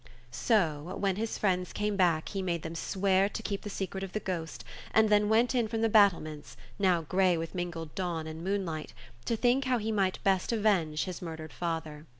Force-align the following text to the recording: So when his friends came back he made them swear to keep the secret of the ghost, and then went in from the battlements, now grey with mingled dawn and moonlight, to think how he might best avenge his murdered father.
So 0.31 0.97
when 0.99 1.17
his 1.17 1.37
friends 1.37 1.71
came 1.71 1.95
back 1.95 2.29
he 2.29 2.41
made 2.41 2.63
them 2.63 2.73
swear 2.73 3.29
to 3.29 3.43
keep 3.43 3.61
the 3.61 3.69
secret 3.69 4.03
of 4.03 4.13
the 4.13 4.19
ghost, 4.19 4.63
and 4.95 5.09
then 5.09 5.29
went 5.29 5.53
in 5.53 5.67
from 5.67 5.81
the 5.81 5.89
battlements, 5.89 6.57
now 6.79 7.03
grey 7.03 7.37
with 7.37 7.53
mingled 7.53 7.93
dawn 7.93 8.25
and 8.25 8.43
moonlight, 8.43 8.93
to 9.25 9.35
think 9.35 9.65
how 9.65 9.77
he 9.77 9.91
might 9.91 10.17
best 10.23 10.51
avenge 10.51 11.03
his 11.03 11.21
murdered 11.21 11.53
father. 11.53 12.07